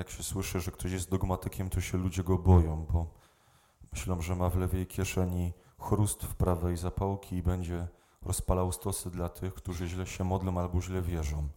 jak 0.00 0.10
się 0.10 0.22
słyszy, 0.22 0.60
że 0.60 0.70
ktoś 0.70 0.92
jest 0.92 1.10
dogmatykiem, 1.10 1.70
to 1.70 1.80
się 1.80 1.98
ludzie 1.98 2.24
go 2.24 2.38
boją, 2.38 2.86
bo 2.92 3.06
myślą, 3.92 4.20
że 4.20 4.36
ma 4.36 4.48
w 4.48 4.56
lewej 4.56 4.86
kieszeni 4.86 5.52
chrust 5.78 6.22
w 6.22 6.34
prawej 6.34 6.76
zapałki 6.76 7.36
i 7.36 7.42
będzie 7.42 7.88
rozpalał 8.22 8.72
stosy 8.72 9.10
dla 9.10 9.28
tych, 9.28 9.54
którzy 9.54 9.88
źle 9.88 10.06
się 10.06 10.24
modlą 10.24 10.58
albo 10.58 10.80
źle 10.80 11.02
wierzą. 11.02 11.48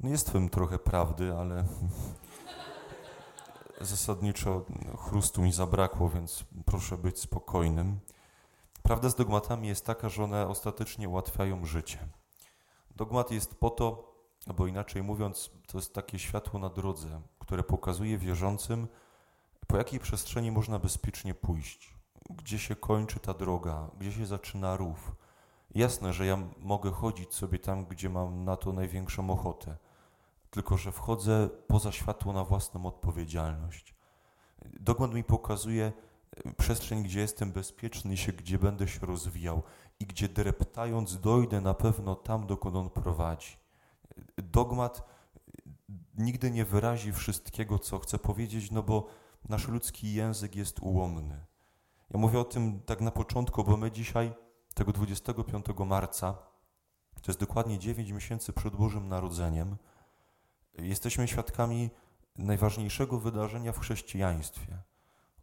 No 0.00 0.08
jest 0.08 0.28
w 0.28 0.32
tym 0.32 0.48
trochę 0.48 0.78
prawdy, 0.78 1.34
ale 1.34 1.64
zasadniczo 3.80 4.64
chrustu 4.98 5.42
mi 5.42 5.52
zabrakło, 5.52 6.08
więc 6.08 6.44
proszę 6.64 6.98
być 6.98 7.20
spokojnym. 7.20 8.00
Prawda 8.82 9.08
z 9.10 9.14
dogmatami 9.14 9.68
jest 9.68 9.86
taka, 9.86 10.08
że 10.08 10.24
one 10.24 10.48
ostatecznie 10.48 11.08
ułatwiają 11.08 11.64
życie. 11.64 11.98
Dogmat 12.96 13.30
jest 13.30 13.54
po 13.54 13.70
to, 13.70 14.14
albo 14.46 14.66
inaczej 14.66 15.02
mówiąc, 15.02 15.50
to 15.66 15.78
jest 15.78 15.94
takie 15.94 16.18
światło 16.18 16.60
na 16.60 16.68
drodze, 16.68 17.20
które 17.44 17.62
pokazuje 17.62 18.18
wierzącym, 18.18 18.88
po 19.66 19.76
jakiej 19.76 20.00
przestrzeni 20.00 20.50
można 20.50 20.78
bezpiecznie 20.78 21.34
pójść, 21.34 21.94
gdzie 22.30 22.58
się 22.58 22.76
kończy 22.76 23.20
ta 23.20 23.34
droga, 23.34 23.90
gdzie 23.98 24.12
się 24.12 24.26
zaczyna 24.26 24.76
rów. 24.76 25.12
Jasne, 25.74 26.12
że 26.12 26.26
ja 26.26 26.38
mogę 26.58 26.90
chodzić 26.90 27.34
sobie 27.34 27.58
tam, 27.58 27.84
gdzie 27.84 28.08
mam 28.08 28.44
na 28.44 28.56
to 28.56 28.72
największą 28.72 29.30
ochotę, 29.30 29.76
tylko 30.50 30.76
że 30.76 30.92
wchodzę 30.92 31.48
poza 31.66 31.92
światło 31.92 32.32
na 32.32 32.44
własną 32.44 32.86
odpowiedzialność. 32.86 33.94
Dogmat 34.80 35.14
mi 35.14 35.24
pokazuje 35.24 35.92
e, 36.36 36.52
przestrzeń, 36.52 37.02
gdzie 37.02 37.20
jestem 37.20 37.52
bezpieczny 37.52 38.16
się, 38.16 38.32
gdzie 38.32 38.58
będę 38.58 38.88
się 38.88 39.06
rozwijał 39.06 39.62
i 40.00 40.06
gdzie 40.06 40.28
dreptając 40.28 41.20
dojdę 41.20 41.60
na 41.60 41.74
pewno 41.74 42.14
tam, 42.14 42.46
dokąd 42.46 42.76
on 42.76 42.90
prowadzi. 42.90 43.56
Dogmat 44.38 45.08
nigdy 46.14 46.50
nie 46.50 46.64
wyrazi 46.64 47.12
wszystkiego, 47.12 47.78
co 47.78 47.98
chcę 47.98 48.18
powiedzieć, 48.18 48.70
no 48.70 48.82
bo 48.82 49.06
nasz 49.48 49.68
ludzki 49.68 50.14
język 50.14 50.56
jest 50.56 50.80
ułomny. 50.80 51.46
Ja 52.10 52.20
mówię 52.20 52.38
o 52.38 52.44
tym 52.44 52.80
tak 52.80 53.00
na 53.00 53.10
początku, 53.10 53.64
bo 53.64 53.76
my 53.76 53.90
dzisiaj, 53.90 54.34
tego 54.74 54.92
25 54.92 55.66
marca, 55.86 56.32
to 57.22 57.30
jest 57.30 57.40
dokładnie 57.40 57.78
9 57.78 58.10
miesięcy 58.10 58.52
przed 58.52 58.76
Bożym 58.76 59.08
Narodzeniem, 59.08 59.76
jesteśmy 60.78 61.28
świadkami 61.28 61.90
najważniejszego 62.38 63.18
wydarzenia 63.18 63.72
w 63.72 63.78
chrześcijaństwie. 63.78 64.78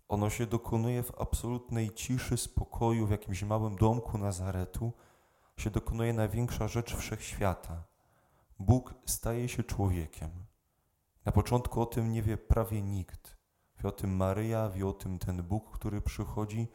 Ono 0.08 0.30
się 0.30 0.46
dokonuje 0.46 1.04
w 1.04 1.22
absolutnej 1.22 1.94
ciszy, 1.94 2.38
spokoju, 2.38 3.08
w 3.08 3.12
jakimś 3.12 3.44
małym 3.44 3.76
domku 3.76 4.18
Nazaretu. 4.18 4.94
Się 5.58 5.70
dokonuje 5.70 6.14
największa 6.14 6.68
rzecz 6.68 6.96
wszechświata. 6.96 7.84
Bóg 8.60 8.94
staje 9.06 9.50
się 9.50 9.64
człowiekiem. 9.64 10.30
Na 11.26 11.32
początku 11.32 11.82
o 11.82 11.86
tym 11.86 12.12
nie 12.12 12.22
wie 12.22 12.38
prawie 12.38 12.82
nikt. 12.82 13.38
Wie 13.80 13.90
o 13.90 13.92
tym 13.92 14.16
Maryja, 14.16 14.70
wie 14.70 14.88
o 14.88 14.94
tym 14.94 15.20
ten 15.20 15.44
Bóg, 15.44 15.72
który 15.72 16.02
przychodzi. 16.02 16.68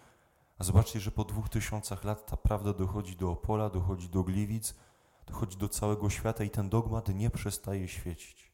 A 0.58 0.64
zobaczcie, 0.64 1.00
że 1.00 1.10
po 1.10 1.24
dwóch 1.24 1.48
tysiącach 1.48 2.04
lat 2.04 2.26
ta 2.26 2.36
prawda 2.36 2.72
dochodzi 2.72 3.16
do 3.16 3.30
Opola, 3.30 3.70
dochodzi 3.70 4.08
do 4.08 4.22
Gliwic, 4.22 4.74
dochodzi 5.26 5.58
do 5.58 5.68
całego 5.68 6.10
świata 6.10 6.44
i 6.44 6.50
ten 6.50 6.68
dogmat 6.68 7.08
nie 7.08 7.30
przestaje 7.30 7.88
świecić. 7.88 8.52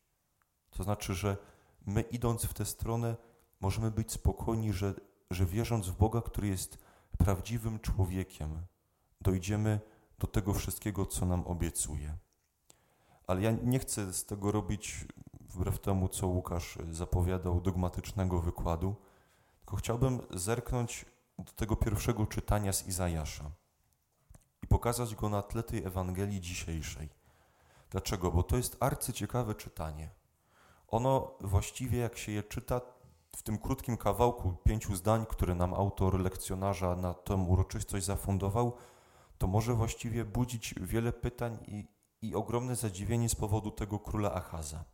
To 0.70 0.82
znaczy, 0.82 1.14
że 1.14 1.36
my 1.86 2.00
idąc 2.00 2.44
w 2.44 2.54
tę 2.54 2.64
stronę 2.64 3.16
możemy 3.60 3.90
być 3.90 4.12
spokojni, 4.12 4.72
że, 4.72 4.94
że 5.30 5.46
wierząc 5.46 5.88
w 5.88 5.96
Boga, 5.96 6.20
który 6.20 6.48
jest 6.48 6.78
prawdziwym 7.18 7.80
człowiekiem, 7.80 8.66
dojdziemy 9.20 9.80
do 10.18 10.26
tego 10.26 10.54
wszystkiego, 10.54 11.06
co 11.06 11.26
nam 11.26 11.46
obiecuje. 11.46 12.16
Ale 13.26 13.42
ja 13.42 13.50
nie 13.50 13.78
chcę 13.78 14.12
z 14.12 14.24
tego 14.24 14.52
robić, 14.52 15.06
wbrew 15.54 15.78
temu, 15.78 16.08
co 16.08 16.26
Łukasz 16.26 16.78
zapowiadał, 16.90 17.60
dogmatycznego 17.60 18.40
wykładu, 18.40 18.94
tylko 19.58 19.76
chciałbym 19.76 20.20
zerknąć 20.30 21.06
do 21.38 21.52
tego 21.52 21.76
pierwszego 21.76 22.26
czytania 22.26 22.72
z 22.72 22.88
Izajasza 22.88 23.50
i 24.62 24.66
pokazać 24.66 25.14
go 25.14 25.28
na 25.28 25.42
tle 25.42 25.62
tej 25.62 25.84
Ewangelii 25.84 26.40
dzisiejszej. 26.40 27.08
Dlaczego? 27.90 28.30
Bo 28.30 28.42
to 28.42 28.56
jest 28.56 28.76
arcyciekawe 28.80 29.54
czytanie. 29.54 30.10
Ono 30.88 31.34
właściwie, 31.40 31.98
jak 31.98 32.18
się 32.18 32.32
je 32.32 32.42
czyta, 32.42 32.80
w 33.36 33.42
tym 33.42 33.58
krótkim 33.58 33.96
kawałku 33.96 34.52
pięciu 34.64 34.96
zdań, 34.96 35.26
które 35.26 35.54
nam 35.54 35.74
autor 35.74 36.20
lekcjonarza 36.20 36.96
na 36.96 37.14
tę 37.14 37.34
uroczystość 37.34 38.06
zafundował, 38.06 38.76
to 39.38 39.46
może 39.46 39.74
właściwie 39.74 40.24
budzić 40.24 40.74
wiele 40.80 41.12
pytań 41.12 41.58
i, 41.66 41.88
i 42.22 42.34
ogromne 42.34 42.76
zadziwienie 42.76 43.28
z 43.28 43.34
powodu 43.34 43.70
tego 43.70 43.98
króla 43.98 44.32
Achaza. 44.32 44.84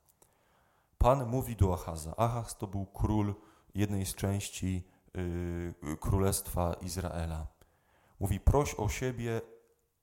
Pan 1.08 1.26
mówi 1.26 1.56
do 1.56 1.74
Achaza. 1.74 2.16
Achaz 2.16 2.56
to 2.56 2.66
był 2.66 2.86
król 2.86 3.34
jednej 3.74 4.06
z 4.06 4.14
części 4.14 4.84
yy, 5.14 5.96
królestwa 5.96 6.74
Izraela. 6.74 7.46
Mówi: 8.20 8.40
proś 8.40 8.74
o 8.74 8.88
siebie, 8.88 9.40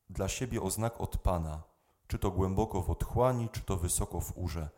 dla 0.09 0.27
siebie 0.27 0.61
o 0.61 0.69
znak 0.69 1.01
od 1.01 1.17
Pana, 1.17 1.63
czy 2.07 2.19
to 2.19 2.31
głęboko 2.31 2.81
w 2.81 2.89
otchłani, 2.89 3.49
czy 3.49 3.61
to 3.61 3.77
wysoko 3.77 4.19
w 4.19 4.37
urze. 4.37 4.69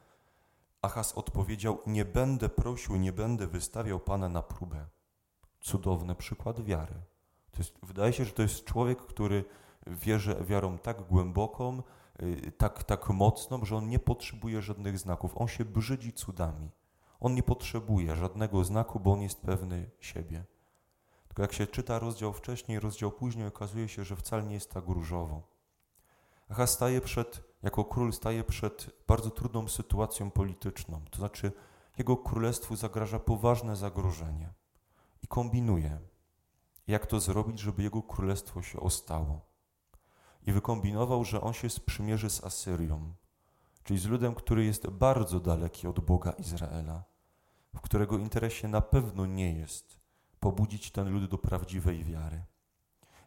Achaz 0.82 1.14
odpowiedział: 1.14 1.78
Nie 1.86 2.06
będę 2.06 2.50
prosił, 2.50 2.96
nie 2.96 3.14
będę 3.14 3.48
wystawiał 3.48 4.00
Pana 4.00 4.30
na 4.30 4.42
próbę. 4.42 4.86
Cudowny 5.60 6.16
przykład 6.16 6.62
wiary. 6.62 6.96
Jest, 7.58 7.74
wydaje 7.84 8.14
się, 8.14 8.26
że 8.26 8.32
to 8.32 8.42
jest 8.42 8.66
człowiek, 8.66 9.00
który 9.02 9.46
wierzy 9.88 10.36
wiarą 10.42 10.78
tak 10.78 11.02
głęboką, 11.02 11.84
tak, 12.58 12.84
tak 12.84 13.10
mocną, 13.10 13.66
że 13.66 13.76
on 13.76 13.90
nie 13.90 14.00
potrzebuje 14.00 14.62
żadnych 14.62 15.00
znaków. 15.00 15.38
On 15.38 15.48
się 15.48 15.66
brzydzi 15.66 16.14
cudami. 16.14 16.70
On 17.20 17.36
nie 17.36 17.44
potrzebuje 17.44 18.16
żadnego 18.16 18.64
znaku, 18.64 19.00
bo 19.00 19.14
on 19.14 19.22
jest 19.22 19.42
pewny 19.42 19.90
siebie. 20.00 20.44
Tylko 21.28 21.42
jak 21.42 21.54
się 21.54 21.68
czyta 21.68 22.00
rozdział 22.00 22.34
wcześniej, 22.34 22.80
rozdział 22.80 23.12
później, 23.12 23.48
okazuje 23.48 23.88
się, 23.88 24.04
że 24.04 24.16
wcale 24.16 24.44
nie 24.44 24.54
jest 24.54 24.72
tak 24.72 24.88
różowo. 24.88 25.42
Achaz 26.50 26.72
staje 26.72 27.02
przed 27.02 27.48
jako 27.64 27.86
król 27.86 28.14
staje 28.14 28.44
przed 28.44 28.90
bardzo 29.08 29.30
trudną 29.30 29.68
sytuacją 29.68 30.32
polityczną. 30.32 31.02
To 31.12 31.18
znaczy, 31.18 31.52
jego 31.98 32.18
królestwu 32.18 32.76
zagraża 32.76 33.20
poważne 33.20 33.76
zagrożenie 33.76 34.54
i 35.24 35.28
kombinuje, 35.28 36.00
jak 36.88 37.06
to 37.06 37.20
zrobić, 37.20 37.60
żeby 37.60 37.84
jego 37.84 38.02
królestwo 38.02 38.62
się 38.62 38.80
ostało. 38.80 39.42
I 40.48 40.52
wykombinował, 40.52 41.26
że 41.26 41.42
on 41.42 41.54
się 41.54 41.70
sprzymierzy 41.70 42.30
z 42.30 42.44
Asyrią, 42.44 43.14
czyli 43.84 44.00
z 44.00 44.06
ludem, 44.06 44.36
który 44.36 44.66
jest 44.66 44.88
bardzo 44.88 45.40
daleki 45.40 45.88
od 45.88 46.00
Boga 46.00 46.32
Izraela, 46.32 47.04
w 47.76 47.82
którego 47.82 48.18
interesie 48.18 48.68
na 48.68 48.82
pewno 48.82 49.26
nie 49.26 49.54
jest 49.54 50.00
pobudzić 50.40 50.92
ten 50.92 51.14
lud 51.14 51.26
do 51.26 51.38
prawdziwej 51.38 52.04
wiary. 52.04 52.44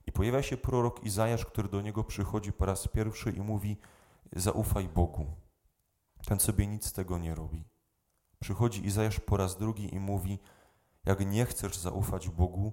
I 0.07 0.13
pojawia 0.13 0.43
się 0.43 0.57
prorok 0.57 1.05
Izajasz, 1.05 1.45
który 1.45 1.69
do 1.69 1.81
niego 1.81 2.05
przychodzi 2.05 2.53
po 2.53 2.67
raz 2.67 2.89
pierwszy 2.89 3.31
i 3.31 3.41
mówi: 3.41 3.77
zaufaj 4.33 4.89
Bogu. 4.89 5.27
Ten 6.27 6.41
sobie 6.41 6.67
nic 6.67 6.87
z 6.87 6.93
tego 6.93 7.19
nie 7.19 7.35
robi. 7.35 7.65
Przychodzi 8.39 8.87
Izajasz 8.87 9.21
po 9.21 9.37
raz 9.37 9.59
drugi 9.59 9.95
i 9.95 10.01
mówi, 10.01 10.39
jak 11.05 11.27
nie 11.27 11.45
chcesz 11.45 11.77
zaufać 11.77 12.29
Bogu, 12.29 12.73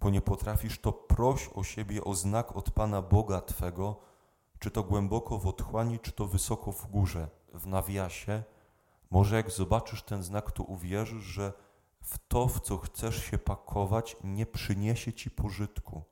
bo 0.00 0.10
nie 0.10 0.20
potrafisz, 0.20 0.78
to 0.78 0.92
proś 0.92 1.50
o 1.54 1.64
siebie 1.64 2.04
o 2.04 2.14
znak 2.14 2.56
od 2.56 2.70
Pana 2.70 3.02
Boga 3.02 3.40
Twego, 3.40 4.00
czy 4.58 4.70
to 4.70 4.82
głęboko 4.82 5.38
w 5.38 5.46
otchłani, 5.46 5.98
czy 5.98 6.12
to 6.12 6.26
wysoko 6.26 6.72
w 6.72 6.86
górze, 6.86 7.28
w 7.54 7.66
nawiasie. 7.66 8.42
Może 9.10 9.36
jak 9.36 9.50
zobaczysz 9.50 10.02
ten 10.02 10.22
znak, 10.22 10.52
to 10.52 10.62
uwierzysz, 10.62 11.22
że 11.22 11.52
w 12.00 12.18
to, 12.28 12.48
w 12.48 12.60
co 12.60 12.78
chcesz 12.78 13.24
się 13.24 13.38
pakować, 13.38 14.16
nie 14.24 14.46
przyniesie 14.46 15.12
Ci 15.12 15.30
pożytku, 15.30 16.02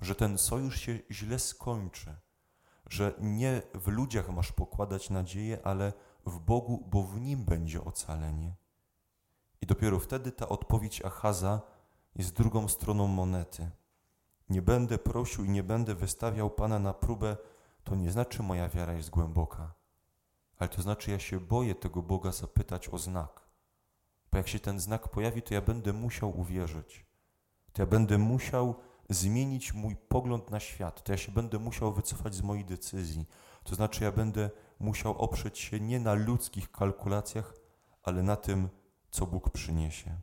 że 0.00 0.14
ten 0.14 0.38
sojusz 0.38 0.80
się 0.80 0.98
źle 1.10 1.38
skończy 1.38 2.16
że 2.86 3.14
nie 3.20 3.62
w 3.74 3.88
ludziach 3.88 4.28
masz 4.28 4.52
pokładać 4.52 5.10
nadzieję, 5.10 5.58
ale 5.64 5.92
w 6.26 6.38
Bogu, 6.38 6.84
bo 6.90 7.02
w 7.02 7.20
Nim 7.20 7.44
będzie 7.44 7.84
ocalenie. 7.84 8.54
I 9.60 9.66
dopiero 9.66 9.98
wtedy 9.98 10.32
ta 10.32 10.48
odpowiedź 10.48 11.02
Achaza 11.04 11.60
jest 12.18 12.36
drugą 12.36 12.68
stroną 12.68 13.06
monety. 13.06 13.70
Nie 14.48 14.62
będę 14.62 14.98
prosił 14.98 15.44
i 15.44 15.48
nie 15.48 15.62
będę 15.62 15.94
wystawiał 15.94 16.50
Pana 16.50 16.78
na 16.78 16.94
próbę, 16.94 17.36
to 17.84 17.94
nie 17.94 18.10
znaczy 18.10 18.42
moja 18.42 18.68
wiara 18.68 18.92
jest 18.92 19.10
głęboka, 19.10 19.74
ale 20.58 20.68
to 20.68 20.82
znaczy 20.82 21.10
ja 21.10 21.18
się 21.18 21.40
boję 21.40 21.74
tego 21.74 22.02
Boga 22.02 22.32
zapytać 22.32 22.88
o 22.88 22.98
znak. 22.98 23.40
Bo 24.32 24.38
jak 24.38 24.48
się 24.48 24.60
ten 24.60 24.80
znak 24.80 25.08
pojawi, 25.08 25.42
to 25.42 25.54
ja 25.54 25.60
będę 25.60 25.92
musiał 25.92 26.40
uwierzyć. 26.40 27.06
To 27.72 27.82
ja 27.82 27.86
będę 27.86 28.18
musiał 28.18 28.74
zmienić 29.08 29.74
mój 29.74 29.96
pogląd 29.96 30.50
na 30.50 30.60
świat, 30.60 31.02
to 31.02 31.12
ja 31.12 31.18
się 31.18 31.32
będę 31.32 31.58
musiał 31.58 31.92
wycofać 31.92 32.34
z 32.34 32.42
mojej 32.42 32.64
decyzji. 32.64 33.26
To 33.64 33.74
znaczy, 33.74 34.04
ja 34.04 34.12
będę 34.12 34.50
musiał 34.80 35.18
oprzeć 35.18 35.58
się 35.58 35.80
nie 35.80 36.00
na 36.00 36.14
ludzkich 36.14 36.72
kalkulacjach, 36.72 37.54
ale 38.02 38.22
na 38.22 38.36
tym, 38.36 38.68
co 39.10 39.26
Bóg 39.26 39.50
przyniesie. 39.50 40.20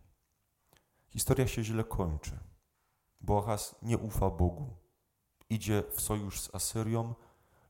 Historia 1.13 1.47
się 1.47 1.63
źle 1.63 1.83
kończy, 1.83 2.39
bo 3.21 3.39
Achaz 3.39 3.75
nie 3.81 3.97
ufa 3.97 4.29
Bogu. 4.29 4.77
Idzie 5.49 5.83
w 5.91 6.01
sojusz 6.01 6.41
z 6.41 6.55
Asyrią 6.55 7.15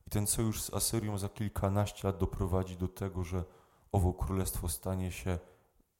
i 0.06 0.10
ten 0.10 0.26
sojusz 0.26 0.62
z 0.62 0.74
Asyrią 0.74 1.18
za 1.18 1.28
kilkanaście 1.28 2.08
lat 2.08 2.18
doprowadzi 2.18 2.76
do 2.76 2.88
tego, 2.88 3.24
że 3.24 3.44
owo 3.92 4.12
królestwo 4.12 4.68
stanie 4.68 5.12
się 5.12 5.38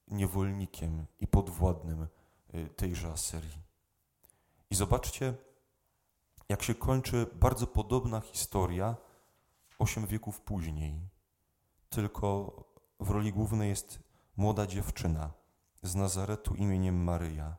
niewolnikiem 0.09 1.07
i 1.21 1.27
podwładnym 1.27 2.07
y, 2.55 2.69
tejże 2.77 3.13
Asyrii. 3.13 3.59
I 4.71 4.75
zobaczcie, 4.75 5.35
jak 6.49 6.63
się 6.63 6.75
kończy 6.75 7.27
bardzo 7.35 7.67
podobna 7.67 8.21
historia 8.21 8.97
osiem 9.79 10.07
wieków 10.07 10.41
później. 10.41 11.09
Tylko 11.89 12.55
w 13.01 13.11
roli 13.11 13.33
głównej 13.33 13.69
jest 13.69 13.99
młoda 14.37 14.67
dziewczyna 14.67 15.44
z 15.85 15.95
Nazaretu 15.95 16.55
imieniem 16.55 17.05
Maryja. 17.05 17.57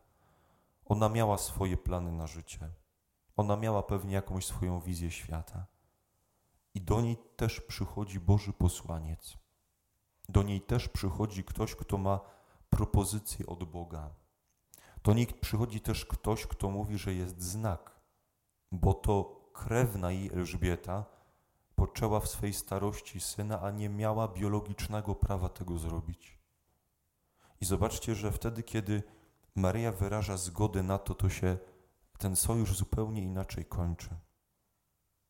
Ona 0.85 1.09
miała 1.09 1.37
swoje 1.37 1.77
plany 1.77 2.11
na 2.11 2.27
życie. 2.27 2.69
Ona 3.37 3.55
miała 3.55 3.83
pewnie 3.83 4.13
jakąś 4.13 4.45
swoją 4.45 4.79
wizję 4.79 5.11
świata. 5.11 5.65
I 6.73 6.81
do 6.81 7.01
niej 7.01 7.17
też 7.35 7.61
przychodzi 7.61 8.19
Boży 8.19 8.53
posłaniec. 8.53 9.37
Do 10.29 10.43
niej 10.43 10.61
też 10.61 10.89
przychodzi 10.89 11.43
ktoś, 11.43 11.75
kto 11.75 11.97
ma 11.97 12.19
propozycję 12.69 13.45
od 13.45 13.63
Boga. 13.63 14.09
Do 15.03 15.13
niej 15.13 15.27
przychodzi 15.27 15.81
też 15.81 16.05
ktoś, 16.05 16.47
kto 16.47 16.69
mówi, 16.69 16.97
że 16.97 17.13
jest 17.13 17.41
znak, 17.41 17.99
bo 18.71 18.93
to 18.93 19.41
krewna 19.53 20.11
jej 20.11 20.29
Elżbieta 20.33 21.05
poczęła 21.75 22.19
w 22.19 22.27
swej 22.27 22.53
starości 22.53 23.19
syna, 23.19 23.61
a 23.61 23.71
nie 23.71 23.89
miała 23.89 24.27
biologicznego 24.27 25.15
prawa 25.15 25.49
tego 25.49 25.77
zrobić. 25.77 26.44
I 27.61 27.65
zobaczcie, 27.65 28.15
że 28.15 28.31
wtedy, 28.31 28.63
kiedy 28.63 29.03
Maryja 29.55 29.91
wyraża 29.91 30.37
zgodę 30.37 30.83
na 30.83 30.97
to, 30.97 31.15
to 31.15 31.29
się 31.29 31.57
ten 32.17 32.35
sojusz 32.35 32.77
zupełnie 32.77 33.21
inaczej 33.21 33.65
kończy. 33.65 34.09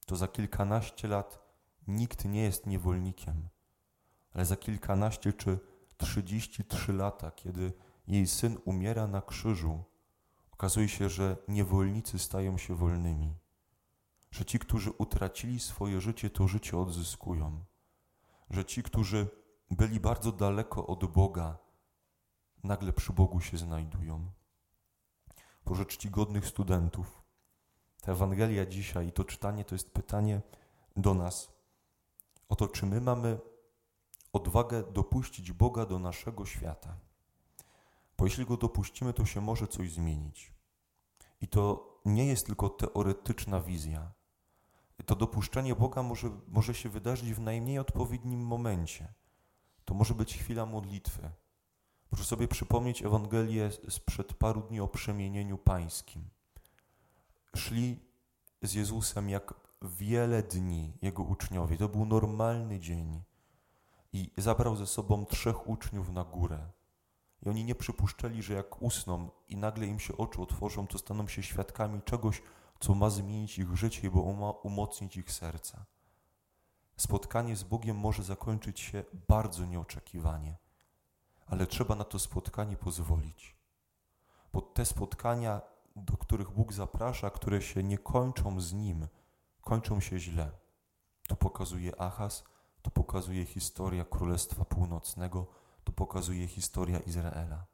To 0.05 0.15
za 0.15 0.27
kilkanaście 0.27 1.07
lat 1.07 1.39
nikt 1.87 2.25
nie 2.25 2.41
jest 2.41 2.67
niewolnikiem, 2.67 3.49
ale 4.33 4.45
za 4.45 4.55
kilkanaście 4.55 5.33
czy 5.33 5.59
trzydzieści 5.97 6.63
trzy 6.63 6.93
lata, 6.93 7.31
kiedy 7.31 7.73
jej 8.07 8.27
syn 8.27 8.57
umiera 8.65 9.07
na 9.07 9.21
krzyżu, 9.21 9.83
okazuje 10.51 10.89
się, 10.89 11.09
że 11.09 11.37
niewolnicy 11.47 12.19
stają 12.19 12.57
się 12.57 12.75
wolnymi, 12.75 13.35
że 14.31 14.45
ci, 14.45 14.59
którzy 14.59 14.91
utracili 14.91 15.59
swoje 15.59 16.01
życie, 16.01 16.29
to 16.29 16.47
życie 16.47 16.77
odzyskują, 16.77 17.65
że 18.49 18.65
ci, 18.65 18.83
którzy 18.83 19.27
byli 19.71 19.99
bardzo 19.99 20.31
daleko 20.31 20.87
od 20.87 21.05
Boga, 21.05 21.64
nagle 22.65 22.93
przy 22.93 23.13
Bogu 23.13 23.41
się 23.41 23.57
znajdują. 23.57 24.31
Proszę 25.63 25.85
czcigodnych 25.85 26.47
studentów, 26.47 27.23
ta 28.01 28.11
Ewangelia 28.11 28.65
dzisiaj 28.65 29.07
i 29.07 29.11
to 29.11 29.23
czytanie 29.23 29.65
to 29.65 29.75
jest 29.75 29.93
pytanie 29.93 30.41
do 30.95 31.13
nas 31.13 31.55
o 32.49 32.55
to, 32.55 32.67
czy 32.67 32.85
my 32.85 33.01
mamy 33.01 33.39
odwagę 34.33 34.83
dopuścić 34.83 35.51
Boga 35.51 35.85
do 35.85 35.99
naszego 35.99 36.45
świata. 36.45 36.97
Bo 38.17 38.25
jeśli 38.25 38.45
go 38.45 38.57
dopuścimy, 38.57 39.13
to 39.13 39.25
się 39.25 39.41
może 39.41 39.67
coś 39.67 39.91
zmienić. 39.91 40.53
I 41.41 41.47
to 41.47 41.89
nie 42.05 42.25
jest 42.25 42.45
tylko 42.45 42.69
teoretyczna 42.69 43.61
wizja. 43.61 44.11
To 45.05 45.15
dopuszczenie 45.15 45.75
Boga 45.75 46.03
może, 46.03 46.29
może 46.47 46.73
się 46.73 46.89
wydarzyć 46.89 47.33
w 47.33 47.39
najmniej 47.39 47.79
odpowiednim 47.79 48.39
momencie. 48.39 49.13
To 49.85 49.93
może 49.93 50.13
być 50.13 50.37
chwila 50.37 50.65
modlitwy. 50.65 51.31
Proszę 52.09 52.25
sobie 52.25 52.47
przypomnieć 52.47 53.03
Ewangelię 53.03 53.69
sprzed 53.89 54.33
paru 54.33 54.61
dni 54.61 54.79
o 54.79 54.87
przemienieniu 54.87 55.57
pańskim. 55.57 56.29
Szli 57.55 57.99
z 58.61 58.73
Jezusem 58.73 59.29
jak 59.29 59.53
wiele 59.81 60.43
dni 60.43 60.93
jego 61.01 61.23
uczniowie. 61.23 61.77
To 61.77 61.89
był 61.89 62.05
normalny 62.05 62.79
dzień. 62.79 63.21
I 64.13 64.31
zabrał 64.37 64.75
ze 64.75 64.87
sobą 64.87 65.25
trzech 65.25 65.67
uczniów 65.67 66.09
na 66.09 66.23
górę. 66.23 66.69
I 67.45 67.49
oni 67.49 67.63
nie 67.65 67.75
przypuszczali, 67.75 68.43
że 68.43 68.53
jak 68.53 68.81
usną 68.81 69.29
i 69.47 69.57
nagle 69.57 69.87
im 69.87 69.99
się 69.99 70.17
oczy 70.17 70.41
otworzą, 70.41 70.87
to 70.87 70.97
staną 70.97 71.27
się 71.27 71.43
świadkami 71.43 72.01
czegoś, 72.01 72.41
co 72.79 72.95
ma 72.95 73.09
zmienić 73.09 73.59
ich 73.59 73.75
życie, 73.75 74.11
bo 74.11 74.33
ma 74.33 74.49
umocnić 74.49 75.17
ich 75.17 75.31
serca. 75.31 75.85
Spotkanie 76.97 77.55
z 77.55 77.63
Bogiem 77.63 77.97
może 77.97 78.23
zakończyć 78.23 78.79
się 78.79 79.03
bardzo 79.27 79.65
nieoczekiwanie 79.65 80.57
ale 81.45 81.67
trzeba 81.67 81.95
na 81.95 82.03
to 82.03 82.19
spotkanie 82.19 82.77
pozwolić. 82.77 83.55
Bo 84.53 84.61
te 84.61 84.85
spotkania, 84.85 85.61
do 85.95 86.17
których 86.17 86.51
Bóg 86.51 86.73
zaprasza, 86.73 87.29
które 87.29 87.61
się 87.61 87.83
nie 87.83 87.97
kończą 87.97 88.61
z 88.61 88.73
Nim, 88.73 89.07
kończą 89.61 89.99
się 89.99 90.19
źle. 90.19 90.51
To 91.27 91.35
pokazuje 91.35 92.01
Achaz, 92.01 92.43
to 92.81 92.91
pokazuje 92.91 93.45
historia 93.45 94.05
Królestwa 94.05 94.65
Północnego, 94.65 95.47
to 95.83 95.91
pokazuje 95.91 96.47
historia 96.47 96.99
Izraela. 96.99 97.65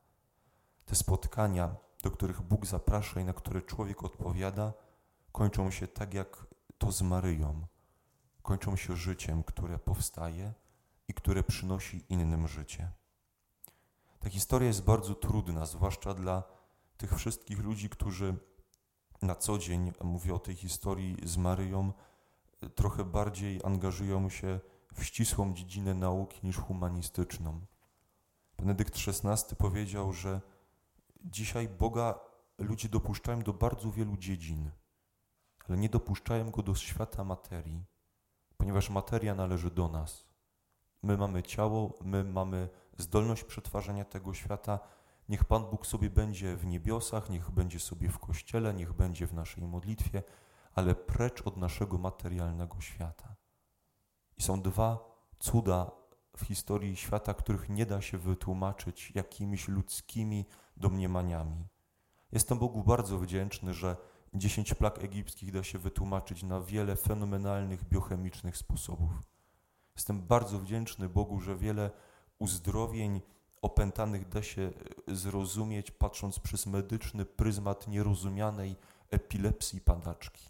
Te 0.86 0.96
spotkania, 0.96 1.76
do 2.04 2.12
których 2.12 2.42
Bóg 2.42 2.66
zaprasza 2.66 3.20
i 3.20 3.26
na 3.26 3.34
które 3.34 3.62
człowiek 3.62 4.04
odpowiada, 4.04 4.74
kończą 5.32 5.72
się 5.72 5.88
tak 5.88 6.14
jak 6.14 6.46
to 6.78 6.92
z 6.92 7.02
Maryją. 7.02 7.66
Kończą 8.42 8.76
się 8.76 8.96
życiem, 8.96 9.44
które 9.44 9.80
powstaje 9.80 10.54
i 11.08 11.14
które 11.14 11.44
przynosi 11.44 12.06
innym 12.10 12.48
życie. 12.48 12.92
Ta 14.22 14.30
historia 14.30 14.68
jest 14.68 14.84
bardzo 14.84 15.16
trudna, 15.16 15.66
zwłaszcza 15.66 16.14
dla 16.14 16.44
tych 16.98 17.16
wszystkich 17.16 17.60
ludzi, 17.60 17.90
którzy 17.90 18.36
na 19.22 19.36
co 19.36 19.58
dzień, 19.58 19.92
mówię 20.04 20.34
o 20.34 20.40
tej 20.40 20.56
historii 20.56 21.18
z 21.24 21.38
Maryją, 21.38 21.94
trochę 22.76 23.04
bardziej 23.06 23.60
angażują 23.64 24.30
się 24.30 24.60
w 24.94 25.04
ścisłą 25.04 25.54
dziedzinę 25.54 25.94
nauki 25.94 26.48
niż 26.48 26.58
humanistyczną. 26.58 27.62
Benedykt 28.58 28.96
XVI 29.08 29.56
powiedział, 29.56 30.14
że 30.14 30.42
dzisiaj 31.26 31.70
Boga 31.70 32.20
ludzie 32.58 32.90
dopuszczają 32.90 33.40
do 33.40 33.54
bardzo 33.54 33.92
wielu 33.92 34.18
dziedzin, 34.18 34.72
ale 35.68 35.78
nie 35.78 35.90
dopuszczają 35.90 36.52
go 36.52 36.64
do 36.64 36.76
świata 36.76 37.24
materii, 37.24 37.86
ponieważ 38.58 38.90
materia 38.90 39.36
należy 39.36 39.72
do 39.72 39.88
nas. 39.88 40.26
My 41.04 41.18
mamy 41.18 41.44
ciało, 41.44 41.94
my 42.02 42.24
mamy 42.24 42.70
zdolność 43.02 43.44
przetwarzania 43.44 44.06
tego 44.06 44.34
świata. 44.34 44.80
Niech 45.30 45.44
Pan 45.44 45.66
Bóg 45.66 45.88
sobie 45.88 46.10
będzie 46.10 46.56
w 46.56 46.66
niebiosach, 46.66 47.30
niech 47.30 47.52
będzie 47.52 47.80
sobie 47.80 48.10
w 48.10 48.20
kościele, 48.20 48.74
niech 48.74 48.94
będzie 48.94 49.28
w 49.28 49.34
naszej 49.34 49.64
modlitwie, 49.64 50.24
ale 50.74 50.96
precz 50.96 51.42
od 51.42 51.58
naszego 51.58 51.98
materialnego 51.98 52.82
świata. 52.82 53.36
I 54.38 54.42
są 54.44 54.62
dwa 54.62 55.00
cuda 55.40 55.92
w 56.38 56.42
historii 56.46 56.96
świata, 56.96 57.34
których 57.34 57.70
nie 57.70 57.86
da 57.86 58.02
się 58.02 58.18
wytłumaczyć 58.18 59.12
jakimiś 59.16 59.68
ludzkimi 59.68 60.46
domniemaniami. 60.78 61.68
Jestem 62.32 62.60
Bogu 62.60 62.84
bardzo 62.84 63.20
wdzięczny, 63.20 63.74
że 63.74 63.98
dziesięć 64.34 64.74
plag 64.74 65.04
egipskich 65.04 65.52
da 65.52 65.64
się 65.64 65.80
wytłumaczyć 65.80 66.44
na 66.44 66.62
wiele 66.62 66.96
fenomenalnych 66.96 67.84
biochemicznych 67.84 68.58
sposobów. 68.58 69.12
Jestem 69.96 70.22
bardzo 70.28 70.60
wdzięczny 70.60 71.10
Bogu, 71.10 71.40
że 71.40 71.56
wiele 71.56 71.92
uzdrowień 72.42 73.22
opętanych 73.62 74.30
da 74.30 74.44
się 74.44 74.62
e, 75.08 75.16
zrozumieć, 75.16 75.92
patrząc 75.92 76.40
przez 76.40 76.66
medyczny 76.66 77.26
pryzmat 77.26 77.88
nierozumianej 77.88 78.76
epilepsji 79.10 79.82
padaczki. 79.82 80.50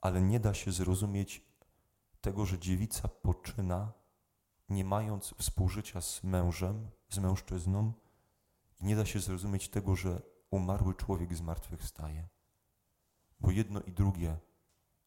Ale 0.00 0.22
nie 0.22 0.40
da 0.40 0.54
się 0.54 0.72
zrozumieć 0.72 1.42
tego, 2.20 2.46
że 2.46 2.58
dziewica 2.58 3.08
poczyna, 3.08 3.92
nie 4.68 4.84
mając 4.84 5.34
współżycia 5.38 6.00
z 6.00 6.24
mężem, 6.24 6.90
z 7.08 7.18
mężczyzną, 7.18 7.92
i 8.80 8.84
nie 8.84 8.96
da 8.96 9.06
się 9.06 9.20
zrozumieć 9.20 9.68
tego, 9.68 9.96
że 9.96 10.22
umarły 10.50 10.94
człowiek 10.94 11.36
zmartwychwstaje. 11.36 12.28
Bo 13.40 13.50
jedno 13.50 13.80
i 13.80 13.92
drugie 13.92 14.38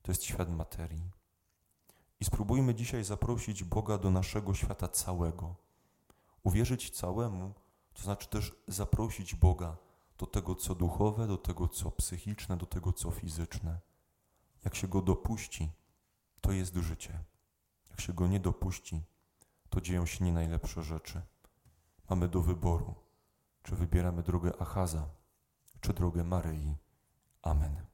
to 0.02 0.12
jest 0.12 0.24
świat 0.24 0.50
materii. 0.50 1.21
I 2.22 2.26
spróbujmy 2.26 2.76
dzisiaj 2.76 3.04
zaprosić 3.04 3.64
Boga 3.64 3.98
do 3.98 4.12
naszego 4.12 4.54
świata 4.54 4.88
całego. 4.88 5.56
Uwierzyć 6.44 6.90
całemu, 6.90 7.54
to 7.94 8.04
znaczy 8.04 8.30
też 8.30 8.56
zaprosić 8.68 9.36
Boga 9.36 9.78
do 10.18 10.26
tego, 10.26 10.56
co 10.56 10.76
duchowe, 10.76 11.28
do 11.28 11.38
tego, 11.38 11.68
co 11.68 11.92
psychiczne, 11.92 12.58
do 12.58 12.66
tego, 12.66 12.94
co 12.94 13.12
fizyczne. 13.12 13.80
Jak 14.66 14.76
się 14.76 14.88
go 14.88 15.02
dopuści, 15.02 15.72
to 16.42 16.52
jest 16.52 16.76
życie. 16.76 17.24
Jak 17.90 18.02
się 18.02 18.14
go 18.14 18.28
nie 18.28 18.40
dopuści, 18.40 19.04
to 19.70 19.82
dzieją 19.82 20.06
się 20.06 20.26
nie 20.26 20.34
najlepsze 20.34 20.84
rzeczy. 20.84 21.22
Mamy 22.10 22.28
do 22.28 22.42
wyboru, 22.42 22.96
czy 23.64 23.76
wybieramy 23.76 24.24
drogę 24.24 24.62
Achaza, 24.62 25.10
czy 25.82 25.94
drogę 25.94 26.24
Maryi. 26.24 26.76
Amen. 27.42 27.91